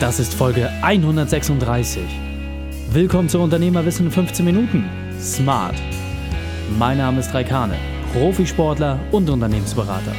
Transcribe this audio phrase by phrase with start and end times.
[0.00, 2.02] Das ist Folge 136.
[2.90, 4.88] Willkommen zu Unternehmerwissen in 15 Minuten.
[5.20, 5.74] Smart.
[6.78, 7.76] Mein Name ist Raikane,
[8.14, 10.14] Profisportler und Unternehmensberater.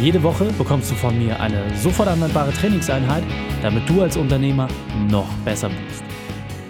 [0.00, 3.24] Jede Woche bekommst du von mir eine sofort anwendbare Trainingseinheit,
[3.60, 4.68] damit du als Unternehmer
[5.10, 6.04] noch besser bist.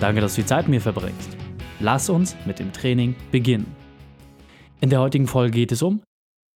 [0.01, 1.37] Danke, dass du die Zeit mit mir verbringst.
[1.81, 3.67] Lass uns mit dem Training beginnen.
[4.81, 6.01] In der heutigen Folge geht es um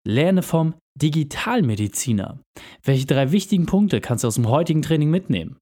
[0.08, 2.38] Lerne vom Digitalmediziner.
[2.82, 5.58] Welche drei wichtigen Punkte kannst du aus dem heutigen Training mitnehmen?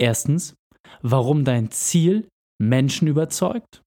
[0.00, 0.54] Erstens,
[1.02, 2.28] warum dein Ziel
[2.60, 3.82] Menschen überzeugt.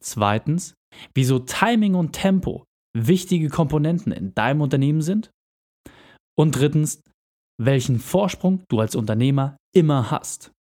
[0.00, 0.74] Zweitens,
[1.14, 2.64] wieso Timing und Tempo
[2.96, 5.30] wichtige Komponenten in deinem Unternehmen sind.
[6.38, 7.02] Und drittens,
[7.60, 10.52] welchen Vorsprung du als Unternehmer immer hast.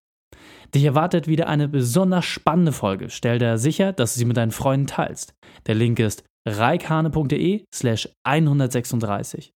[0.75, 3.11] Dich erwartet wieder eine besonders spannende Folge.
[3.11, 5.35] Stell dir sicher, dass du sie mit deinen Freunden teilst.
[5.67, 9.53] Der Link ist reikhane.de slash 136.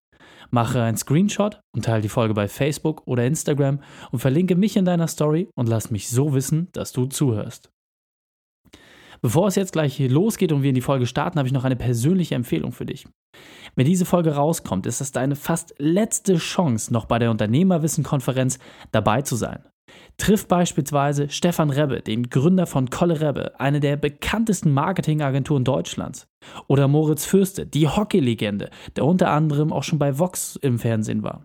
[0.51, 4.85] Mache einen Screenshot und teile die Folge bei Facebook oder Instagram und verlinke mich in
[4.85, 7.71] deiner Story und lass mich so wissen, dass du zuhörst.
[9.23, 11.77] Bevor es jetzt gleich losgeht und wir in die Folge starten, habe ich noch eine
[11.77, 13.07] persönliche Empfehlung für dich.
[13.75, 18.59] Wenn diese Folge rauskommt, ist das deine fast letzte Chance, noch bei der Unternehmerwissen-Konferenz
[18.93, 19.65] dabei zu sein.
[20.19, 26.27] Triff beispielsweise Stefan Rebbe, den Gründer von Kolle Rebbe, eine der bekanntesten Marketingagenturen Deutschlands.
[26.69, 31.45] Oder Moritz Fürste, die Hockeylegende, der unter anderem auch schon bei Vox im Fernsehen war.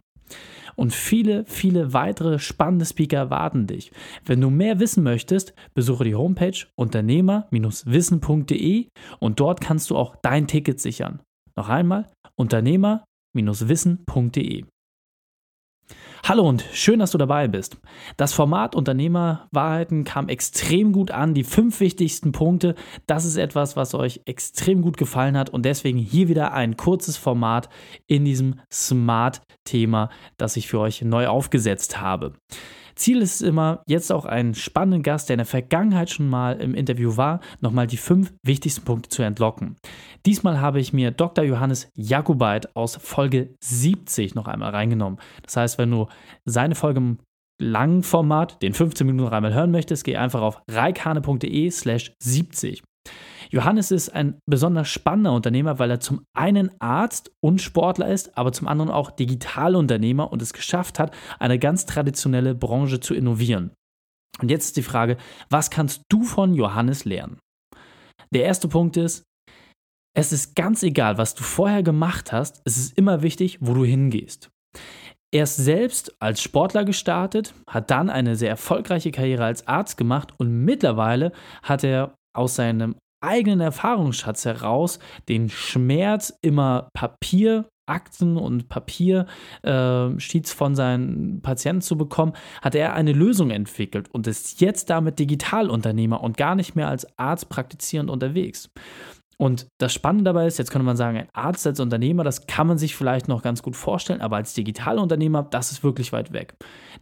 [0.76, 3.92] Und viele, viele weitere spannende Speaker erwarten dich.
[4.26, 8.88] Wenn du mehr wissen möchtest, besuche die Homepage unternehmer-wissen.de
[9.20, 11.22] und dort kannst du auch dein Ticket sichern.
[11.58, 14.66] Noch einmal unternehmer-wissen.de.
[16.24, 17.78] Hallo und schön, dass du dabei bist.
[18.16, 21.34] Das Format Unternehmerwahrheiten kam extrem gut an.
[21.34, 22.76] Die fünf wichtigsten Punkte,
[23.08, 27.18] das ist etwas, was euch extrem gut gefallen hat und deswegen hier wieder ein kurzes
[27.18, 27.70] Format
[28.06, 32.34] in diesem Smart-Thema, das ich für euch neu aufgesetzt habe.
[32.96, 36.60] Ziel ist es immer, jetzt auch einen spannenden Gast, der in der Vergangenheit schon mal
[36.62, 39.78] im Interview war, nochmal die fünf wichtigsten Punkte zu entlocken.
[40.26, 41.44] Diesmal habe ich mir Dr.
[41.44, 45.20] Johannes Jakubait aus Folge 70 noch einmal reingenommen.
[45.44, 46.08] Das heißt, wenn du
[46.46, 47.18] seine Folge im
[47.60, 52.84] langen Format, den 15 Minuten noch einmal hören möchtest, geh einfach auf reikane.de slash 70.
[53.52, 58.54] Johannes ist ein besonders spannender Unternehmer, weil er zum einen Arzt und Sportler ist, aber
[58.54, 63.72] zum anderen auch Digitalunternehmer und es geschafft hat, eine ganz traditionelle Branche zu innovieren.
[64.40, 65.18] Und jetzt ist die Frage,
[65.50, 67.40] was kannst du von Johannes lernen?
[68.34, 69.26] Der erste Punkt ist,
[70.16, 73.84] es ist ganz egal, was du vorher gemacht hast, es ist immer wichtig, wo du
[73.84, 74.50] hingehst.
[75.34, 80.34] Er ist selbst als Sportler gestartet, hat dann eine sehr erfolgreiche Karriere als Arzt gemacht
[80.38, 81.32] und mittlerweile
[81.64, 85.00] hat er aus seinem eigenen Erfahrungsschatz heraus
[85.30, 92.94] den Schmerz immer Papier Akten und Papiersheets äh, von seinen Patienten zu bekommen, hat er
[92.94, 98.10] eine Lösung entwickelt und ist jetzt damit Digitalunternehmer und gar nicht mehr als Arzt praktizierend
[98.10, 98.70] unterwegs.
[99.42, 102.68] Und das Spannende dabei ist, jetzt könnte man sagen, ein Arzt als Unternehmer, das kann
[102.68, 106.54] man sich vielleicht noch ganz gut vorstellen, aber als Digitalunternehmer, das ist wirklich weit weg.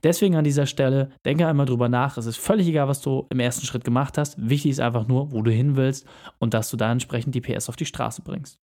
[0.04, 2.18] Deswegen an dieser Stelle, denke einmal drüber nach.
[2.18, 4.38] Es ist völlig egal, was du im ersten Schritt gemacht hast.
[4.38, 6.08] Wichtig ist einfach nur, wo du hin willst
[6.38, 8.58] und dass du da entsprechend die PS auf die Straße bringst.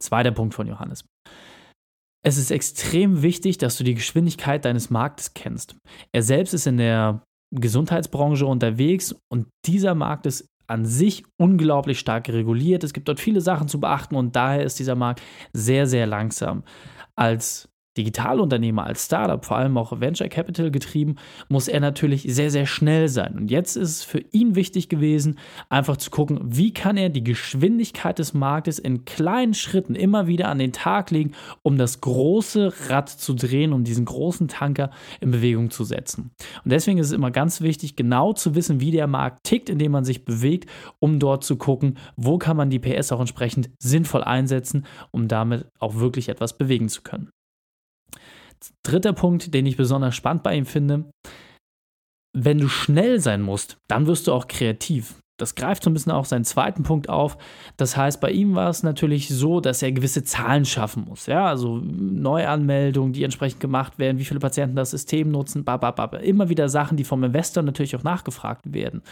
[0.00, 1.04] Zweiter Punkt von Johannes.
[2.26, 5.76] Es ist extrem wichtig, dass du die Geschwindigkeit deines Marktes kennst.
[6.12, 7.22] Er selbst ist in der
[7.54, 12.84] Gesundheitsbranche unterwegs und dieser Markt ist an sich unglaublich stark reguliert.
[12.84, 16.64] Es gibt dort viele Sachen zu beachten und daher ist dieser Markt sehr, sehr langsam.
[17.16, 21.16] Als Digitalunternehmer, als Startup, vor allem auch Venture Capital getrieben,
[21.48, 23.36] muss er natürlich sehr, sehr schnell sein.
[23.36, 25.38] Und jetzt ist es für ihn wichtig gewesen,
[25.68, 30.48] einfach zu gucken, wie kann er die Geschwindigkeit des Marktes in kleinen Schritten immer wieder
[30.48, 34.90] an den Tag legen, um das große Rad zu drehen, um diesen großen Tanker
[35.20, 36.30] in Bewegung zu setzen.
[36.64, 39.78] Und deswegen ist es immer ganz wichtig, genau zu wissen, wie der Markt tickt, in
[39.78, 40.68] dem man sich bewegt,
[40.98, 45.66] um dort zu gucken, wo kann man die PS auch entsprechend sinnvoll einsetzen, um damit
[45.78, 47.30] auch wirklich etwas bewegen zu können.
[48.82, 51.04] Dritter Punkt, den ich besonders spannend bei ihm finde,
[52.36, 55.14] wenn du schnell sein musst, dann wirst du auch kreativ.
[55.36, 57.36] Das greift so ein bisschen auch seinen zweiten Punkt auf.
[57.76, 61.26] Das heißt, bei ihm war es natürlich so, dass er gewisse Zahlen schaffen muss.
[61.26, 66.22] Ja, also Neuanmeldungen, die entsprechend gemacht werden, wie viele Patienten das System nutzen, bababab.
[66.22, 69.02] immer wieder Sachen, die vom Investor natürlich auch nachgefragt werden.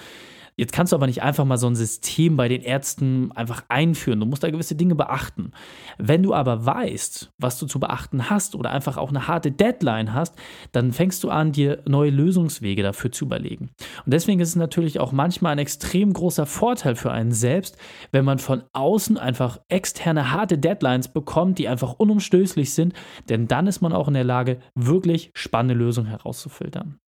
[0.62, 4.20] Jetzt kannst du aber nicht einfach mal so ein System bei den Ärzten einfach einführen.
[4.20, 5.50] Du musst da gewisse Dinge beachten.
[5.98, 10.12] Wenn du aber weißt, was du zu beachten hast oder einfach auch eine harte Deadline
[10.12, 10.36] hast,
[10.70, 13.70] dann fängst du an, dir neue Lösungswege dafür zu überlegen.
[14.06, 17.76] Und deswegen ist es natürlich auch manchmal ein extrem großer Vorteil für einen selbst,
[18.12, 22.94] wenn man von außen einfach externe harte Deadlines bekommt, die einfach unumstößlich sind,
[23.28, 27.00] denn dann ist man auch in der Lage, wirklich spannende Lösungen herauszufiltern.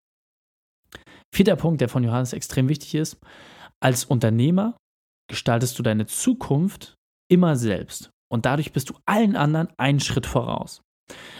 [1.34, 3.18] Vierter Punkt, der von Johannes extrem wichtig ist.
[3.80, 4.76] Als Unternehmer
[5.28, 6.94] gestaltest du deine Zukunft
[7.28, 8.10] immer selbst.
[8.30, 10.80] Und dadurch bist du allen anderen einen Schritt voraus.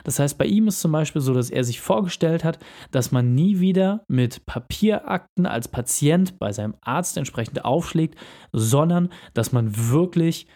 [0.03, 2.59] Das heißt, bei ihm ist zum Beispiel so, dass er sich vorgestellt hat,
[2.91, 8.19] dass man nie wieder mit Papierakten als Patient bei seinem Arzt entsprechend aufschlägt,
[8.53, 10.49] sondern dass man wirklich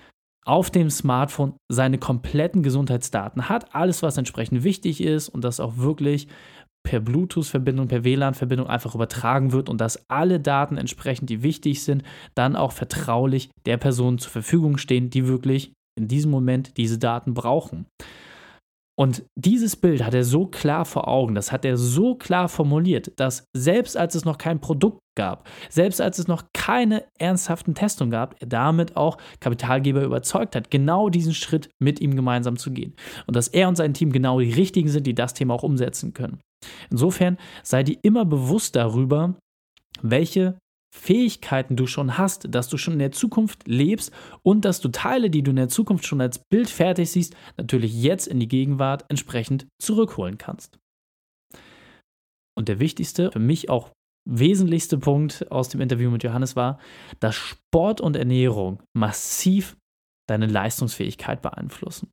[0.44, 5.76] auf dem Smartphone seine kompletten Gesundheitsdaten hat, alles, was entsprechend wichtig ist und das auch
[5.76, 6.26] wirklich
[6.82, 12.02] per Bluetooth-Verbindung, per WLAN-Verbindung einfach übertragen wird und dass alle Daten entsprechend, die wichtig sind,
[12.34, 17.34] dann auch vertraulich der Person zur Verfügung stehen, die wirklich in diesem Moment diese Daten
[17.34, 17.86] brauchen.
[18.98, 23.12] Und dieses Bild hat er so klar vor Augen, das hat er so klar formuliert,
[23.16, 28.10] dass selbst als es noch kein Produkt gab, selbst als es noch keine ernsthaften Testungen
[28.10, 32.96] gab, er damit auch Kapitalgeber überzeugt hat, genau diesen Schritt mit ihm gemeinsam zu gehen.
[33.28, 36.12] Und dass er und sein Team genau die richtigen sind, die das Thema auch umsetzen
[36.12, 36.40] können.
[36.90, 39.36] Insofern sei dir immer bewusst darüber,
[40.02, 40.58] welche
[40.98, 44.12] Fähigkeiten du schon hast, dass du schon in der Zukunft lebst
[44.42, 48.02] und dass du Teile, die du in der Zukunft schon als Bild fertig siehst, natürlich
[48.02, 50.78] jetzt in die Gegenwart entsprechend zurückholen kannst.
[52.56, 53.90] Und der wichtigste, für mich auch
[54.28, 56.78] wesentlichste Punkt aus dem Interview mit Johannes war,
[57.20, 59.76] dass Sport und Ernährung massiv
[60.28, 62.10] deine Leistungsfähigkeit beeinflussen.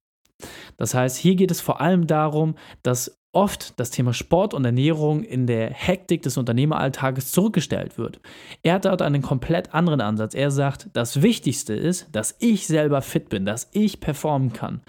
[0.77, 5.23] Das heißt, hier geht es vor allem darum, dass oft das Thema Sport und Ernährung
[5.23, 8.19] in der Hektik des Unternehmeralltages zurückgestellt wird.
[8.63, 10.33] Er hat dort einen komplett anderen Ansatz.
[10.33, 14.81] Er sagt, das Wichtigste ist, dass ich selber fit bin, dass ich performen kann.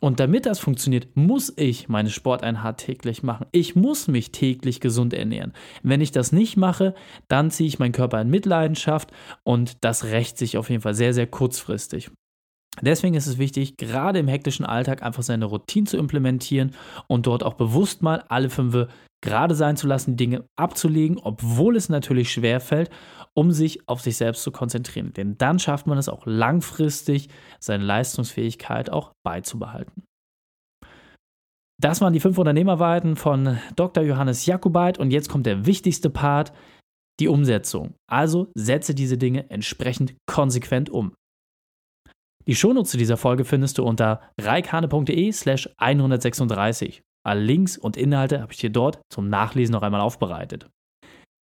[0.00, 3.46] Und damit das funktioniert, muss ich meine Sporteinheit täglich machen.
[3.52, 5.54] Ich muss mich täglich gesund ernähren.
[5.82, 6.94] Wenn ich das nicht mache,
[7.28, 9.12] dann ziehe ich meinen Körper in Mitleidenschaft
[9.44, 12.10] und das rächt sich auf jeden Fall sehr, sehr kurzfristig.
[12.82, 16.72] Deswegen ist es wichtig, gerade im hektischen Alltag einfach seine Routine zu implementieren
[17.06, 18.88] und dort auch bewusst mal alle fünf
[19.22, 22.90] gerade sein zu lassen, Dinge abzulegen, obwohl es natürlich schwer fällt,
[23.32, 25.12] um sich auf sich selbst zu konzentrieren.
[25.14, 27.28] Denn dann schafft man es auch langfristig,
[27.58, 30.04] seine Leistungsfähigkeit auch beizubehalten.
[31.80, 34.04] Das waren die fünf Unternehmerweiten von Dr.
[34.04, 36.52] Johannes Jakubait und jetzt kommt der wichtigste Part,
[37.18, 37.94] die Umsetzung.
[38.06, 41.14] Also setze diese Dinge entsprechend konsequent um.
[42.46, 47.02] Die Shownotes zu dieser Folge findest du unter reikane.de slash 136.
[47.26, 50.68] Alle Links und Inhalte habe ich dir dort zum Nachlesen noch einmal aufbereitet.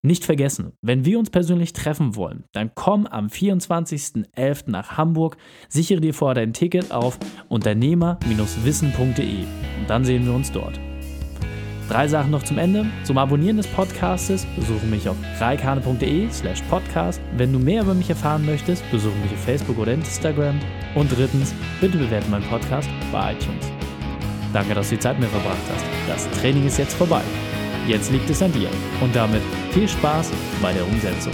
[0.03, 4.69] Nicht vergessen, wenn wir uns persönlich treffen wollen, dann komm am 24.11.
[4.69, 5.37] nach Hamburg,
[5.69, 7.19] sichere dir vorher dein Ticket auf
[7.49, 9.43] unternehmer-wissen.de
[9.79, 10.79] und dann sehen wir uns dort.
[11.91, 12.85] Drei Sachen noch zum Ende.
[13.03, 17.19] Zum Abonnieren des Podcastes besuche mich auf reikane.de slash podcast.
[17.35, 20.57] Wenn du mehr über mich erfahren möchtest, besuche mich auf Facebook oder Instagram.
[20.95, 23.69] Und drittens, bitte bewerte meinen Podcast bei iTunes.
[24.53, 25.85] Danke, dass du die Zeit mit mir verbracht hast.
[26.07, 27.23] Das Training ist jetzt vorbei.
[27.85, 28.69] Jetzt liegt es an dir.
[29.01, 29.41] Und damit
[29.71, 31.33] viel Spaß bei der Umsetzung.